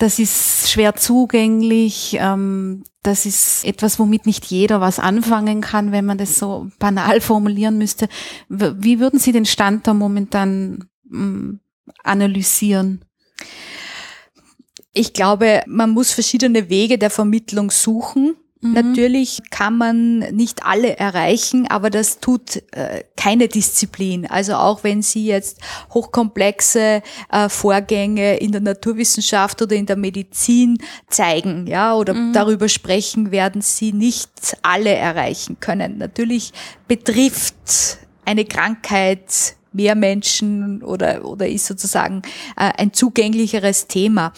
[0.00, 2.16] das ist schwer zugänglich.
[2.18, 7.20] Ähm, das ist etwas, womit nicht jeder was anfangen kann, wenn man das so banal
[7.20, 8.08] formulieren müsste.
[8.48, 11.60] Wie würden Sie den Stand da momentan ähm,
[12.02, 13.04] analysieren?
[14.94, 18.36] Ich glaube, man muss verschiedene Wege der Vermittlung suchen.
[18.62, 18.72] Mhm.
[18.74, 24.26] Natürlich kann man nicht alle erreichen, aber das tut äh, keine Disziplin.
[24.26, 25.60] Also auch wenn Sie jetzt
[25.94, 30.76] hochkomplexe äh, Vorgänge in der Naturwissenschaft oder in der Medizin
[31.08, 32.34] zeigen, ja, oder mhm.
[32.34, 35.96] darüber sprechen, werden Sie nicht alle erreichen können.
[35.96, 36.52] Natürlich
[36.86, 42.22] betrifft eine Krankheit mehr Menschen oder, oder ist sozusagen
[42.56, 44.32] äh, ein zugänglicheres Thema.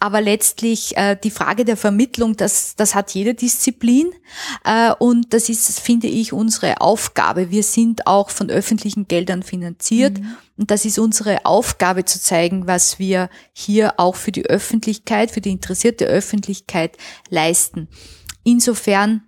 [0.00, 4.10] Aber letztlich äh, die Frage der Vermittlung, das, das hat jede Disziplin.
[4.64, 7.50] Äh, und das ist, finde ich, unsere Aufgabe.
[7.50, 10.18] Wir sind auch von öffentlichen Geldern finanziert.
[10.20, 10.36] Mhm.
[10.56, 15.40] Und das ist unsere Aufgabe zu zeigen, was wir hier auch für die Öffentlichkeit, für
[15.40, 16.96] die interessierte Öffentlichkeit
[17.30, 17.88] leisten.
[18.44, 19.22] Insofern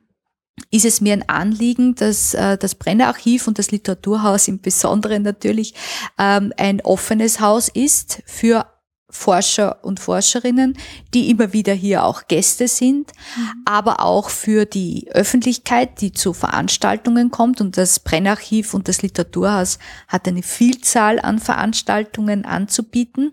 [0.70, 5.74] ist es mir ein Anliegen, dass äh, das Brennerarchiv und das Literaturhaus im Besonderen natürlich
[6.18, 8.66] ähm, ein offenes Haus ist für
[9.10, 10.78] Forscher und Forscherinnen,
[11.12, 13.62] die immer wieder hier auch Gäste sind, mhm.
[13.64, 17.60] aber auch für die Öffentlichkeit, die zu Veranstaltungen kommt.
[17.60, 23.32] Und das Brennarchiv und das Literaturhaus hat eine Vielzahl an Veranstaltungen anzubieten,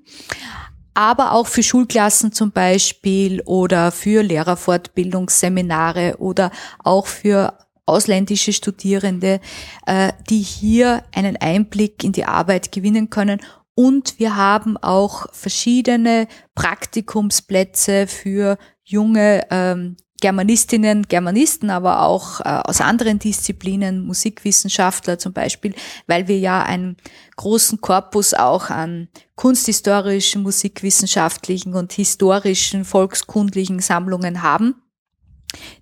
[0.93, 6.51] aber auch für Schulklassen zum Beispiel oder für Lehrerfortbildungsseminare oder
[6.83, 9.39] auch für ausländische Studierende,
[9.85, 13.39] äh, die hier einen Einblick in die Arbeit gewinnen können
[13.77, 22.81] und wir haben auch verschiedene Praktikumsplätze für junge ähm, Germanistinnen, Germanisten, aber auch äh, aus
[22.81, 25.75] anderen Disziplinen, Musikwissenschaftler zum Beispiel,
[26.07, 26.97] weil wir ja einen
[27.35, 34.81] großen Korpus auch an kunsthistorischen, musikwissenschaftlichen und historischen, volkskundlichen Sammlungen haben,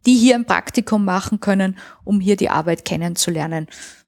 [0.05, 3.67] die hier ein Praktikum machen können, um hier die Arbeit kennenzulernen.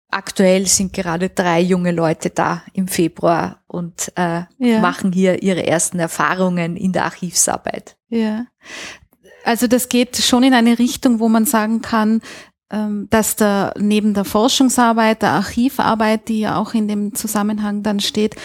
[0.09, 4.79] Aktuell sind gerade drei junge Leute da im Februar und äh, ja.
[4.79, 7.97] machen hier ihre ersten Erfahrungen in der Archivsarbeit.
[8.09, 8.45] Ja.
[9.43, 12.21] Also das geht schon in eine Richtung, wo man sagen kann,
[12.69, 17.99] ähm, dass da neben der Forschungsarbeit, der Archivarbeit, die ja auch in dem Zusammenhang dann
[17.99, 18.35] steht,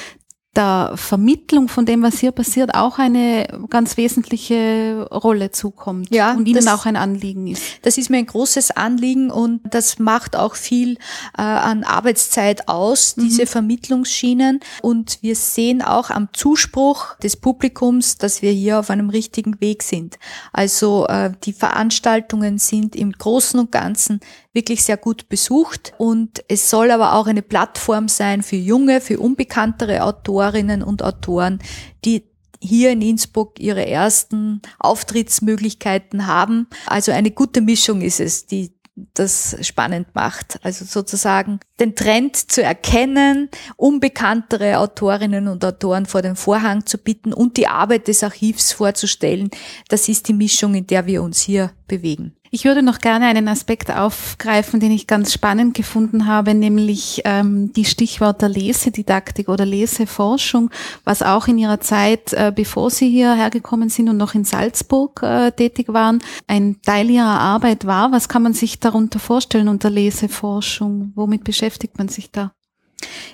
[0.55, 6.47] der Vermittlung von dem, was hier passiert, auch eine ganz wesentliche Rolle zukommt ja, und
[6.47, 7.62] Ihnen das, auch ein Anliegen ist.
[7.83, 10.99] Das ist mir ein großes Anliegen und das macht auch viel
[11.38, 13.23] äh, an Arbeitszeit aus, mhm.
[13.23, 14.61] diese Vermittlungsschienen.
[14.83, 19.83] Und wir sehen auch am Zuspruch des Publikums, dass wir hier auf einem richtigen Weg
[19.83, 20.19] sind.
[20.53, 24.21] Also äh, die Veranstaltungen sind im Großen und Ganzen
[24.53, 29.19] wirklich sehr gut besucht und es soll aber auch eine Plattform sein für junge, für
[29.19, 31.59] unbekanntere Autorinnen und Autoren,
[32.05, 32.25] die
[32.61, 36.69] hier in Innsbruck ihre ersten Auftrittsmöglichkeiten haben.
[36.87, 38.73] Also eine gute Mischung ist es, die
[39.15, 40.61] das spannend macht.
[40.62, 47.33] Also sozusagen den Trend zu erkennen, unbekanntere Autorinnen und Autoren vor den Vorhang zu bitten
[47.33, 49.51] und die Arbeit des Archivs vorzustellen.
[49.88, 52.37] Das ist die Mischung, in der wir uns hier bewegen.
[52.55, 57.73] Ich würde noch gerne einen Aspekt aufgreifen, den ich ganz spannend gefunden habe, nämlich ähm,
[57.73, 60.69] die Stichworte Lesedidaktik oder Leseforschung,
[61.03, 65.23] was auch in Ihrer Zeit, äh, bevor Sie hierher gekommen sind und noch in Salzburg
[65.23, 68.12] äh, tätig waren, ein Teil Ihrer Arbeit war.
[68.12, 71.12] Was kann man sich darunter vorstellen unter Leseforschung?
[71.15, 72.53] Womit beschäftigt man sich da?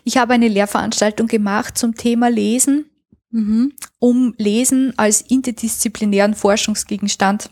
[0.05, 2.85] Ich habe eine Lehrveranstaltung gemacht zum Thema Lesen,
[3.33, 3.73] mhm.
[3.99, 7.51] um Lesen als interdisziplinären Forschungsgegenstand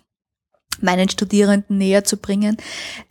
[0.81, 2.57] meinen Studierenden näher zu bringen.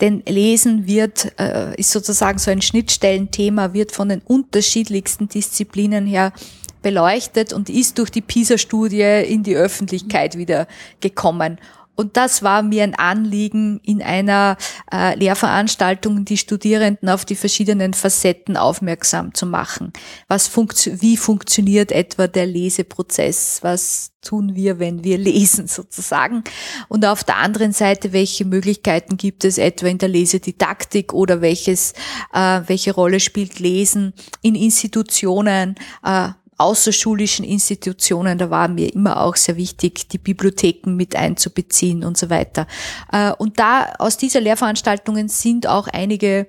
[0.01, 6.33] Denn Lesen wird, äh, ist sozusagen so ein Schnittstellenthema, wird von den unterschiedlichsten Disziplinen her
[6.81, 10.67] beleuchtet und ist durch die PISA-Studie in die Öffentlichkeit wieder
[10.99, 11.57] gekommen.
[11.95, 14.57] Und das war mir ein Anliegen, in einer
[14.91, 19.93] äh, Lehrveranstaltung die Studierenden auf die verschiedenen Facetten aufmerksam zu machen.
[20.27, 23.59] Was funktio wie funktioniert etwa der Leseprozess?
[23.61, 26.43] Was tun wir, wenn wir lesen sozusagen?
[26.89, 31.93] Und auf der anderen Seite, welche Möglichkeiten gibt es etwa in der Lesedidaktik oder welches,
[32.33, 35.75] äh, welche Rolle spielt Lesen in Institutionen?
[36.03, 42.17] Äh, außerschulischen Institutionen, da war mir immer auch sehr wichtig, die Bibliotheken mit einzubeziehen und
[42.17, 42.67] so weiter.
[43.11, 46.47] Äh, und da aus dieser Lehrveranstaltungen sind auch einige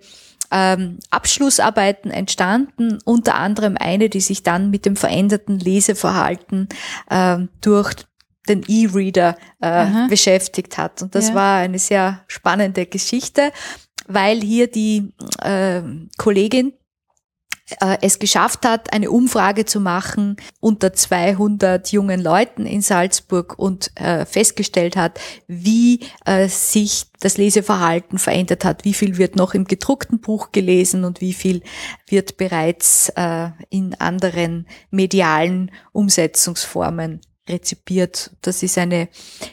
[0.51, 6.69] ähm, Abschlussarbeiten entstanden, unter anderem eine, die sich dann mit dem veränderten Leseverhalten
[7.11, 7.95] äh, durch
[8.49, 11.03] den E-Reader äh, beschäftigt hat.
[11.03, 11.35] Und das ja.
[11.35, 13.51] war eine sehr spannende Geschichte,
[14.07, 15.83] weil hier die äh,
[16.17, 16.73] Kollegin,
[17.81, 23.91] äh, es geschafft hat, eine Umfrage zu machen unter 200 jungen Leuten in Salzburg und
[23.97, 29.65] äh, festgestellt hat, wie äh, sich das Leseverhalten verändert hat, wie viel wird noch im
[29.65, 31.63] gedruckten Buch gelesen und wie viel
[32.07, 38.33] wird bereits äh, in anderen medialen Umsetzungsformen rezipiert.
[38.43, 39.09] Das ist eine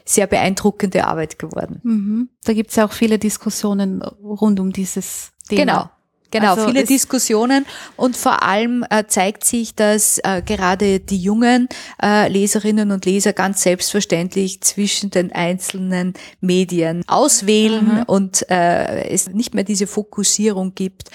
[0.06, 1.80] sehr beeindruckende Arbeit geworden.
[1.84, 2.30] Mhm.
[2.43, 5.62] Da gibt es ja auch viele Diskussionen rund um dieses Thema.
[5.62, 5.89] Genau.
[6.34, 7.63] Genau, also viele Diskussionen
[7.96, 11.69] und vor allem äh, zeigt sich, dass äh, gerade die jungen
[12.02, 18.04] äh, Leserinnen und Leser ganz selbstverständlich zwischen den einzelnen Medien auswählen mhm.
[18.08, 21.12] und äh, es nicht mehr diese Fokussierung gibt,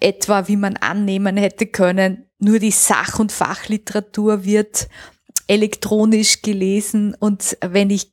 [0.00, 4.88] etwa wie man annehmen hätte können, nur die Sach- und Fachliteratur wird
[5.46, 8.10] elektronisch gelesen und wenn ich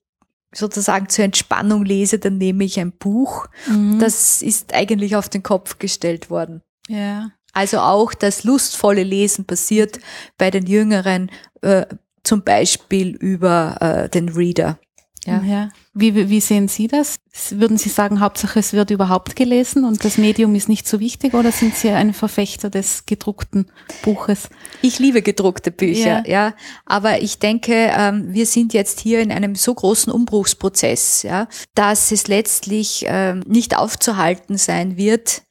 [0.56, 3.48] sozusagen zur Entspannung lese, dann nehme ich ein Buch.
[3.68, 4.00] Mhm.
[4.00, 6.62] Das ist eigentlich auf den Kopf gestellt worden.
[6.88, 7.32] Ja.
[7.54, 10.00] Also auch das lustvolle Lesen passiert
[10.38, 11.86] bei den Jüngeren, äh,
[12.24, 14.80] zum Beispiel über äh, den Reader.
[15.26, 15.42] Ja.
[15.42, 15.70] ja.
[15.94, 17.16] Wie, wie sehen Sie das?
[17.50, 21.34] Würden Sie sagen, Hauptsache es wird überhaupt gelesen und das Medium ist nicht so wichtig
[21.34, 23.72] oder sind Sie ein Verfechter des gedruckten
[24.04, 24.50] Buches?
[24.82, 26.48] Ich liebe gedruckte Bücher, ja.
[26.48, 26.54] ja.
[26.86, 32.12] Aber ich denke, ähm, wir sind jetzt hier in einem so großen Umbruchsprozess, ja, dass
[32.12, 35.42] es letztlich ähm, nicht aufzuhalten sein wird,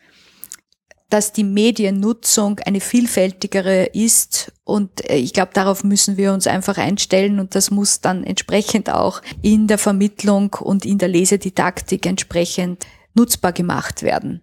[1.11, 6.79] dass die Mediennutzung eine vielfältigere ist und äh, ich glaube, darauf müssen wir uns einfach
[6.79, 12.87] einstellen und das muss dann entsprechend auch in der Vermittlung und in der Lesedidaktik entsprechend
[13.15, 14.43] nutzbar gemacht werden.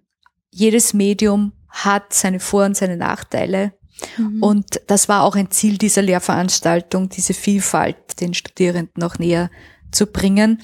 [0.52, 3.74] Jedes Medium hat seine Vor- und seine Nachteile.
[4.18, 4.44] Mhm.
[4.44, 9.50] Und das war auch ein Ziel dieser Lehrveranstaltung, diese Vielfalt den Studierenden noch näher
[9.92, 10.62] zu bringen.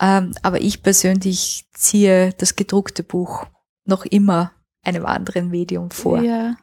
[0.00, 3.46] Ähm, aber ich persönlich ziehe das gedruckte Buch
[3.86, 4.52] noch immer
[4.84, 6.20] einem anderen Medium vor.
[6.22, 6.56] Ja.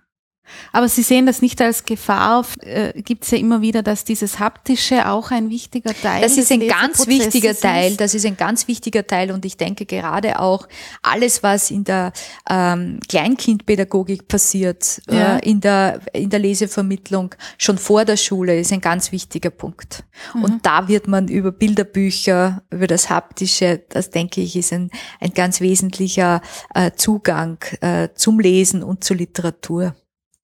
[0.71, 2.45] Aber Sie sehen das nicht als Gefahr.
[2.61, 6.51] Äh, Gibt es ja immer wieder, dass dieses haptische auch ein wichtiger Teil Das ist
[6.51, 7.95] ein ganz wichtiger Teil.
[7.95, 10.67] Das ist ein ganz wichtiger Teil und ich denke gerade auch
[11.01, 12.13] alles, was in der
[12.49, 15.37] ähm, Kleinkindpädagogik passiert, äh, ja.
[15.37, 20.03] äh, in der in der Lesevermittlung schon vor der Schule, ist ein ganz wichtiger Punkt.
[20.33, 20.43] Mhm.
[20.43, 25.33] Und da wird man über Bilderbücher, über das haptische, das denke ich, ist ein ein
[25.33, 26.41] ganz wesentlicher
[26.73, 29.95] äh, Zugang äh, zum Lesen und zur Literatur.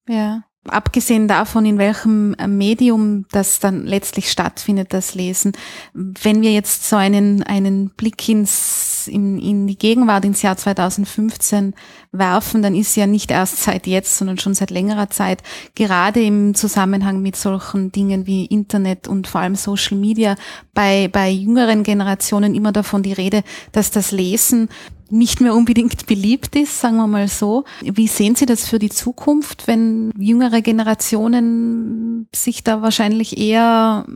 [0.08, 0.42] Ja.
[0.66, 5.52] Abgesehen davon, in welchem äh, Medium das dann letztlich stattfindet, das Lesen.
[5.94, 11.74] Wenn wir jetzt so einen, einen Blick ins, in, in die Gegenwart, ins Jahr 2015
[12.12, 15.42] werfen, dann ist ja nicht erst seit jetzt, sondern schon seit längerer Zeit,
[15.74, 20.36] gerade im Zusammenhang mit solchen Dingen wie Internet und vor allem Social Media,
[20.74, 23.42] bei, bei jüngeren Generationen immer davon die Rede,
[23.72, 24.68] dass das Lesen
[25.10, 27.64] nicht mehr unbedingt beliebt ist, sagen wir mal so.
[27.80, 34.06] Wie sehen Sie das für die Zukunft, wenn jüngere Generationen sich da wahrscheinlich eher,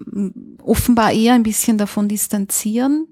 [0.62, 3.06] offenbar eher ein bisschen davon distanzieren?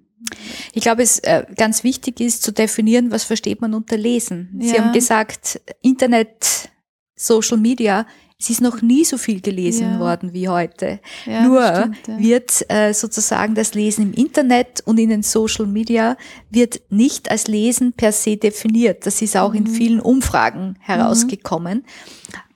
[0.73, 4.59] Ich glaube, es äh, ganz wichtig ist zu definieren, was versteht man unter Lesen.
[4.61, 4.83] Sie ja.
[4.83, 6.71] haben gesagt, Internet,
[7.17, 8.07] Social Media
[8.41, 10.01] es ist noch nie so viel gelesen ja.
[10.01, 11.01] worden wie heute.
[11.27, 12.19] Ja, Nur stimmt, ja.
[12.19, 16.17] wird äh, sozusagen das Lesen im Internet und in den Social Media
[16.49, 19.05] wird nicht als Lesen per se definiert.
[19.05, 19.59] Das ist auch mhm.
[19.59, 21.85] in vielen Umfragen herausgekommen.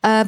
[0.02, 0.10] Mhm.
[0.10, 0.24] Äh,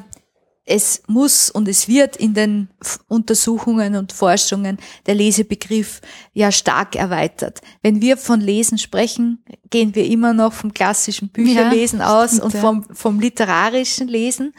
[0.66, 2.68] es muss und es wird in den
[3.06, 6.00] Untersuchungen und Forschungen der Lesebegriff
[6.34, 7.60] ja stark erweitert.
[7.82, 12.44] Wenn wir von Lesen sprechen, gehen wir immer noch vom klassischen Bücherlesen ja, aus stimmt,
[12.44, 14.52] und vom, vom literarischen Lesen.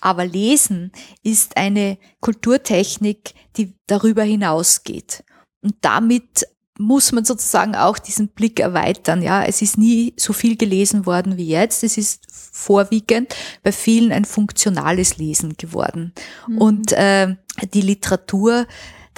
[0.00, 0.90] Aber Lesen
[1.22, 5.24] ist eine Kulturtechnik, die darüber hinausgeht.
[5.62, 6.46] Und damit
[6.78, 9.20] muss man sozusagen auch diesen Blick erweitern.
[9.22, 11.84] Ja, es ist nie so viel gelesen worden wie jetzt.
[11.84, 16.12] Es ist vorwiegend bei vielen ein funktionales Lesen geworden.
[16.46, 16.58] Mhm.
[16.58, 17.34] Und äh,
[17.74, 18.66] die Literatur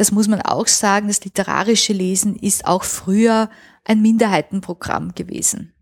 [0.00, 3.50] das muss man auch sagen, das literarische Lesen ist auch früher
[3.84, 5.74] ein Minderheitenprogramm gewesen.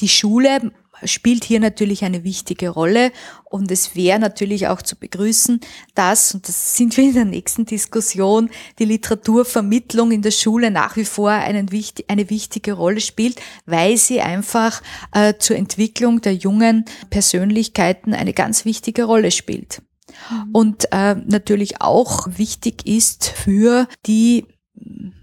[0.00, 0.70] Die Schule
[1.04, 3.12] spielt hier natürlich eine wichtige Rolle
[3.44, 5.60] und es wäre natürlich auch zu begrüßen,
[5.94, 10.96] dass, und das sind wir in der nächsten Diskussion, die Literaturvermittlung in der Schule nach
[10.96, 11.68] wie vor einen,
[12.08, 14.82] eine wichtige Rolle spielt, weil sie einfach
[15.12, 19.82] äh, zur Entwicklung der jungen Persönlichkeiten eine ganz wichtige Rolle spielt.
[20.30, 20.50] Mhm.
[20.52, 24.46] Und äh, natürlich auch wichtig ist für die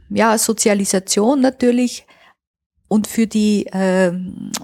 [0.10, 2.06] ja, Sozialisation natürlich
[2.92, 4.12] und für die äh,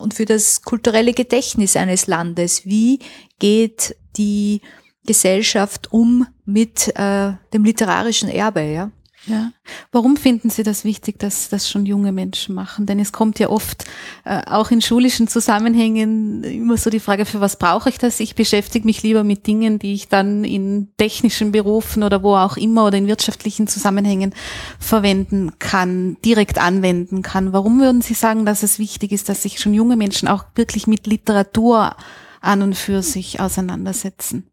[0.01, 2.65] und für das kulturelle Gedächtnis eines Landes.
[2.65, 2.99] Wie
[3.39, 4.59] geht die
[5.05, 8.63] Gesellschaft um mit äh, dem literarischen Erbe?
[8.63, 8.91] Ja.
[9.27, 9.51] Ja.
[9.91, 12.85] Warum finden Sie das wichtig, dass das schon junge Menschen machen?
[12.85, 13.83] Denn es kommt ja oft
[14.23, 18.21] äh, auch in schulischen Zusammenhängen immer so die Frage, für was brauche ich das?
[18.21, 22.55] Ich beschäftige mich lieber mit Dingen, die ich dann in technischen Berufen oder wo auch
[22.55, 24.33] immer oder in wirtschaftlichen Zusammenhängen
[24.79, 27.51] verwenden kann, direkt anwenden kann.
[27.51, 30.87] Warum würden Sie sagen, dass es wichtig ist, dass sich schon junge Menschen auch wirklich
[30.87, 31.97] mit Literatur
[32.39, 34.49] an und für sich auseinandersetzen?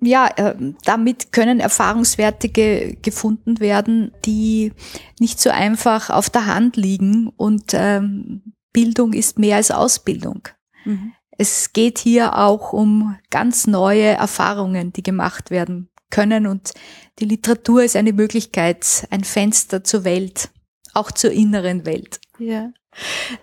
[0.00, 4.72] Ja, äh, damit können Erfahrungswerte ge gefunden werden, die
[5.18, 7.28] nicht so einfach auf der Hand liegen.
[7.36, 10.48] Und ähm, Bildung ist mehr als Ausbildung.
[10.84, 11.12] Mhm.
[11.36, 16.46] Es geht hier auch um ganz neue Erfahrungen, die gemacht werden können.
[16.46, 16.72] Und
[17.18, 20.50] die Literatur ist eine Möglichkeit, ein Fenster zur Welt,
[20.92, 22.20] auch zur inneren Welt.
[22.38, 22.70] Ja.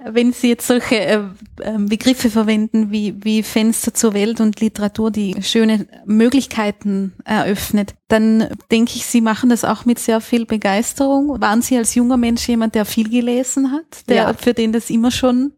[0.05, 1.19] Wenn Sie jetzt solche äh,
[1.61, 8.49] ähm, Begriffe verwenden wie, wie Fenster zur Welt und Literatur, die schöne Möglichkeiten eröffnet, dann
[8.71, 11.41] denke ich, Sie machen das auch mit sehr viel Begeisterung.
[11.41, 14.33] Waren Sie als junger Mensch jemand, der viel gelesen hat, der, ja.
[14.33, 15.53] für den das immer schon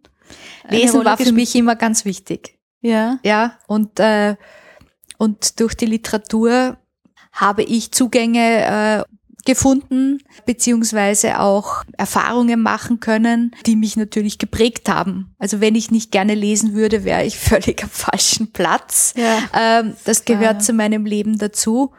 [0.70, 2.60] Lesen war für mich immer ganz wichtig.
[2.82, 3.20] Ja.
[3.24, 4.36] Ja, und, äh,
[5.18, 6.78] und durch die Literatur
[7.32, 9.04] habe ich Zugänge äh,
[9.50, 15.34] gefunden, beziehungsweise auch Erfahrungen machen können, die mich natürlich geprägt haben.
[15.40, 19.16] Also wenn ich nicht gerne lesen würde, wäre ich völlig am falschen Platz.
[19.18, 19.40] Ja.
[19.60, 20.60] Ähm, das gehört ja.
[20.60, 21.94] zu meinem Leben dazu.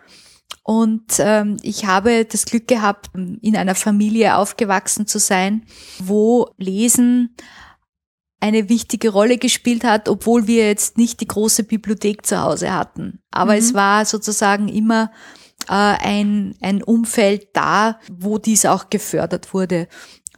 [0.62, 5.64] Und ähm, ich habe das Glück gehabt, in einer Familie aufgewachsen zu sein,
[5.98, 7.34] wo Lesen
[8.38, 13.18] eine wichtige Rolle gespielt hat, obwohl wir jetzt nicht die große Bibliothek zu Hause hatten.
[13.32, 13.58] Aber mhm.
[13.58, 15.10] es war sozusagen immer
[15.74, 19.88] ein, ein Umfeld da, wo dies auch gefördert wurde,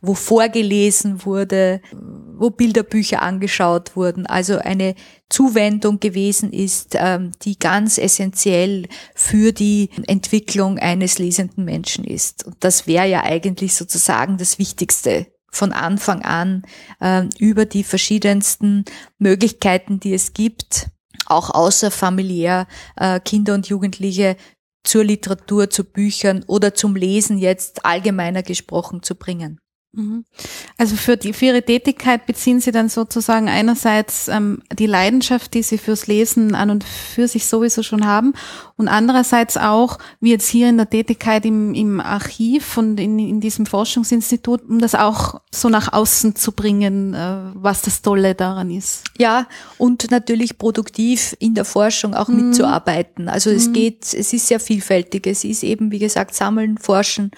[0.03, 4.97] wo vorgelesen wurde, wo Bilderbücher angeschaut wurden, also eine
[5.31, 12.45] Zuwendung gewesen ist, ähm, die ganz essentiell für die Entwicklung eines lesenden Menschen ist.
[12.45, 16.65] Und das wäre ja eigentlich sozusagen das Wichtigste von Anfang an
[17.01, 18.85] äh, über die verschiedensten
[19.19, 20.89] Möglichkeiten, die es gibt,
[21.27, 22.67] auch außerfamiliär
[22.97, 24.37] äh, Kinder und Jugendliche
[24.85, 29.62] zur Literatur, zu Büchern oder zum Lesen jetzt allgemeiner gesprochen zu bringen.
[29.95, 30.25] Mhm.
[30.79, 35.63] Also für, die, für Ihre Tätigkeit beziehen Sie dann sozusagen einerseits ähm, die Leidenschaft, die
[35.63, 38.33] Sie fürs Lesen an und für sich sowieso schon haben
[38.77, 43.41] und andererseits auch, wie jetzt hier in der Tätigkeit im, im Archiv und in, in
[43.41, 48.71] diesem Forschungsinstitut, um das auch so nach außen zu bringen, äh, was das Tolle daran
[48.71, 49.05] ist.
[49.19, 52.49] Ja, und natürlich produktiv in der Forschung auch mhm.
[52.49, 53.29] mitzuarbeiten.
[53.29, 53.73] Also es mhm.
[53.75, 55.27] geht, es ist sehr vielfältig.
[55.27, 57.31] Es ist eben, wie gesagt, Sammeln, Forschen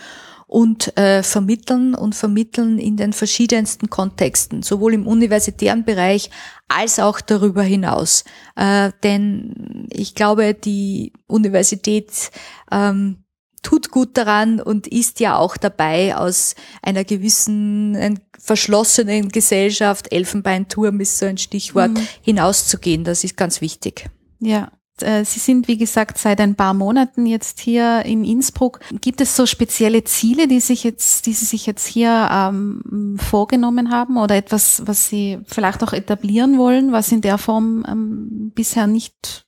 [0.47, 6.31] und äh, vermitteln und vermitteln in den verschiedensten Kontexten, sowohl im universitären Bereich
[6.69, 8.25] als auch darüber hinaus.
[8.57, 12.31] Äh, denn ich glaube, die Universität
[12.71, 13.25] ähm,
[13.63, 21.19] tut gut daran und ist ja auch dabei, aus einer gewissen verschlossenen Gesellschaft, Elfenbeinturm ist
[21.19, 22.07] so ein Stichwort, mhm.
[22.23, 23.05] hinauszugehen.
[23.05, 24.11] Das ist ganz wichtig.
[24.39, 24.71] Ja,
[25.01, 28.81] Sie sind, wie gesagt, seit ein paar Monaten jetzt hier in Innsbruck.
[29.01, 33.91] Gibt es so spezielle Ziele, die sich jetzt, die Sie sich jetzt hier ähm, vorgenommen
[33.91, 38.87] haben oder etwas, was Sie vielleicht auch etablieren wollen, was in der Form ähm, bisher
[38.87, 39.44] nicht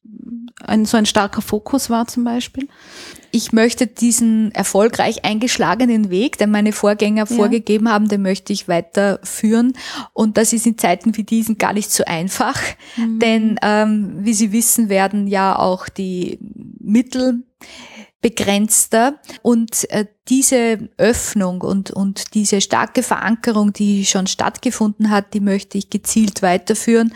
[0.60, 2.68] ein, so ein starker Fokus war zum Beispiel?
[3.36, 7.36] ich möchte diesen erfolgreich eingeschlagenen Weg, den meine Vorgänger ja.
[7.36, 9.74] vorgegeben haben, den möchte ich weiterführen.
[10.14, 12.60] Und das ist in Zeiten wie diesen gar nicht so einfach,
[12.96, 13.18] mhm.
[13.18, 16.38] denn ähm, wie Sie wissen, werden ja auch die
[16.80, 17.42] Mittel
[18.22, 25.40] begrenzter und äh, diese Öffnung und, und diese starke Verankerung, die schon stattgefunden hat, die
[25.40, 27.12] möchte ich gezielt weiterführen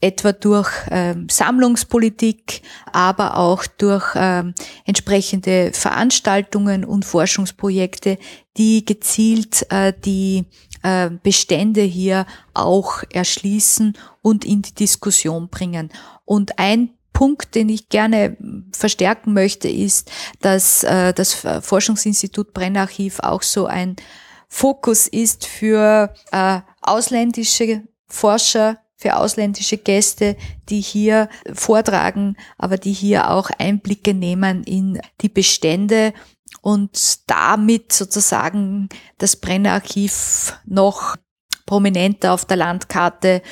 [0.00, 8.18] etwa durch ähm, Sammlungspolitik, aber auch durch ähm, entsprechende Veranstaltungen und Forschungsprojekte,
[8.56, 10.44] die gezielt äh, die
[10.82, 15.90] äh, Bestände hier auch erschließen und in die Diskussion bringen.
[16.24, 18.36] Und ein Punkt, den ich gerne
[18.72, 23.96] verstärken möchte, ist, dass äh, das Forschungsinstitut Brennarchiv auch so ein
[24.48, 30.36] Fokus ist für äh, ausländische Forscher, für ausländische Gäste,
[30.68, 36.12] die hier vortragen, aber die hier auch Einblicke nehmen in die Bestände
[36.60, 38.88] und damit sozusagen
[39.18, 41.16] das Brennerarchiv noch
[41.64, 43.42] prominenter auf der Landkarte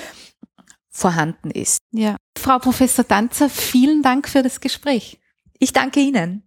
[0.89, 1.79] vorhanden ist.
[1.93, 2.17] Ja.
[2.37, 5.21] Frau Professor Danzer, vielen Dank für das Gespräch.
[5.59, 6.46] Ich danke Ihnen.